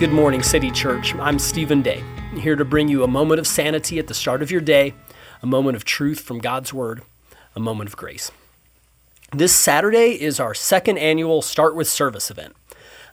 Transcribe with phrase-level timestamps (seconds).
[0.00, 1.14] Good morning, City Church.
[1.16, 2.02] I'm Stephen Day,
[2.32, 4.94] here to bring you a moment of sanity at the start of your day,
[5.42, 7.02] a moment of truth from God's Word,
[7.54, 8.30] a moment of grace.
[9.30, 12.56] This Saturday is our second annual Start with Service event,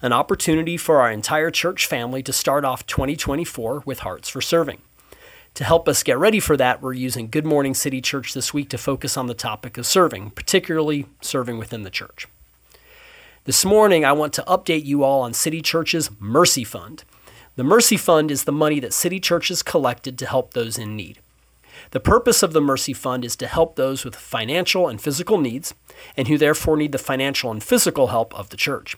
[0.02, 4.82] an opportunity for our entire church family to start off 2024 with Hearts for Serving.
[5.56, 8.70] To help us get ready for that, we're using Good Morning City Church this week
[8.70, 12.30] to focus on the topic of serving, particularly serving within the church.
[13.48, 17.06] This morning, I want to update you all on City Church's Mercy Fund.
[17.56, 21.20] The Mercy Fund is the money that City Churches collected to help those in need.
[21.92, 25.74] The purpose of the Mercy Fund is to help those with financial and physical needs,
[26.18, 28.98] and who therefore need the financial and physical help of the church.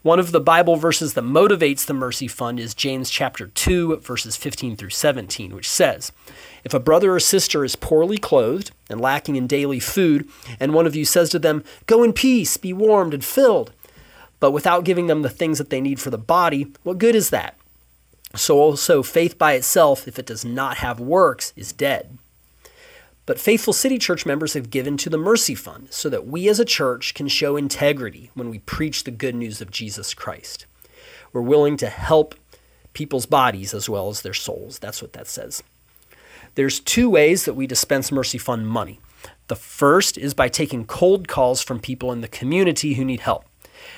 [0.00, 4.36] One of the Bible verses that motivates the Mercy Fund is James chapter 2, verses
[4.36, 6.12] 15 through 17, which says,
[6.66, 10.84] If a brother or sister is poorly clothed and lacking in daily food, and one
[10.84, 13.72] of you says to them, Go in peace, be warmed and filled,
[14.40, 17.30] but without giving them the things that they need for the body, what good is
[17.30, 17.56] that?
[18.34, 22.18] So also, faith by itself, if it does not have works, is dead.
[23.26, 26.58] But faithful City Church members have given to the Mercy Fund so that we as
[26.58, 30.66] a church can show integrity when we preach the good news of Jesus Christ.
[31.32, 32.34] We're willing to help
[32.92, 34.80] people's bodies as well as their souls.
[34.80, 35.62] That's what that says.
[36.56, 38.98] There's two ways that we dispense Mercy Fund money.
[39.48, 43.44] The first is by taking cold calls from people in the community who need help.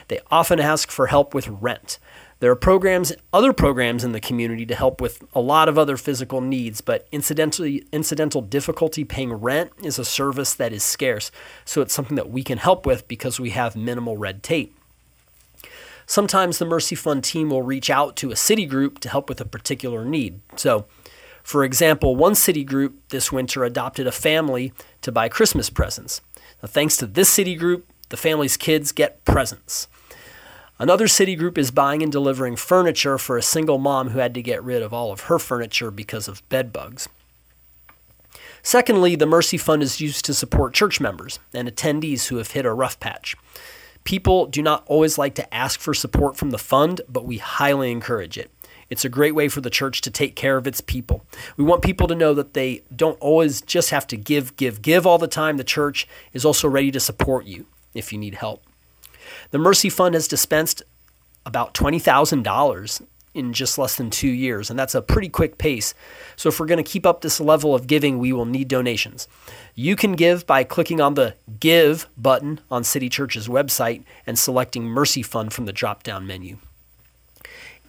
[0.08, 2.00] They often ask for help with rent.
[2.40, 5.96] There are programs, other programs in the community to help with a lot of other
[5.96, 11.30] physical needs, but incidentally, incidental difficulty paying rent is a service that is scarce.
[11.64, 14.74] So it's something that we can help with because we have minimal red tape.
[16.06, 19.40] Sometimes the Mercy Fund team will reach out to a city group to help with
[19.40, 20.40] a particular need.
[20.56, 20.86] So,
[21.48, 26.20] for example, one city group this winter adopted a family to buy Christmas presents.
[26.62, 29.88] Now, thanks to this city group, the family's kids get presents.
[30.78, 34.42] Another city group is buying and delivering furniture for a single mom who had to
[34.42, 37.08] get rid of all of her furniture because of bed bugs.
[38.62, 42.66] Secondly, the Mercy Fund is used to support church members and attendees who have hit
[42.66, 43.36] a rough patch.
[44.04, 47.90] People do not always like to ask for support from the fund, but we highly
[47.90, 48.50] encourage it.
[48.90, 51.24] It's a great way for the church to take care of its people.
[51.56, 55.06] We want people to know that they don't always just have to give, give, give
[55.06, 55.56] all the time.
[55.56, 58.62] The church is also ready to support you if you need help.
[59.50, 60.82] The Mercy Fund has dispensed
[61.44, 63.02] about $20,000
[63.34, 65.94] in just less than two years, and that's a pretty quick pace.
[66.34, 69.28] So, if we're going to keep up this level of giving, we will need donations.
[69.74, 74.84] You can give by clicking on the Give button on City Church's website and selecting
[74.84, 76.58] Mercy Fund from the drop down menu.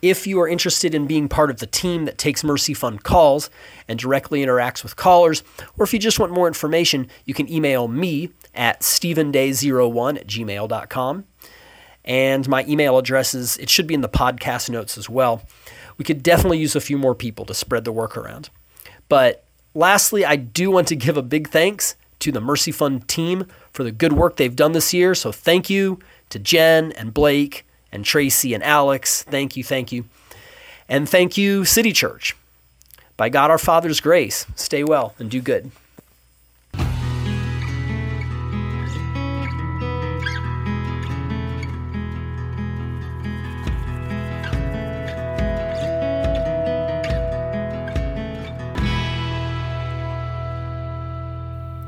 [0.01, 3.49] If you are interested in being part of the team that takes Mercy Fund calls
[3.87, 5.43] and directly interacts with callers,
[5.77, 11.25] or if you just want more information, you can email me at stephenday01 at gmail.com.
[12.05, 15.43] And my email address is, it should be in the podcast notes as well.
[15.97, 18.49] We could definitely use a few more people to spread the work around.
[19.09, 19.43] But
[19.73, 23.83] lastly, I do want to give a big thanks to the Mercy Fund team for
[23.83, 25.13] the good work they've done this year.
[25.13, 25.99] So thank you
[26.29, 29.23] to Jen and Blake and Tracy and Alex.
[29.23, 30.05] Thank you, thank you.
[30.87, 32.35] And thank you, City Church.
[33.17, 35.71] By God our Father's grace, stay well and do good.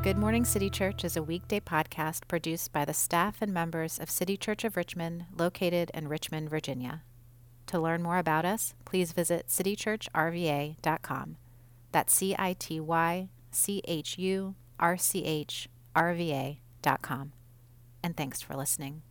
[0.04, 4.10] Good Morning City Church is a weekday podcast produced by the staff and members of
[4.10, 7.04] City Church of Richmond, located in Richmond, Virginia.
[7.68, 11.38] To learn more about us, please visit citychurchrva.com.
[11.92, 17.34] That's C I T Y C H U R C H R V A.com.
[18.02, 19.04] And thanks for listening.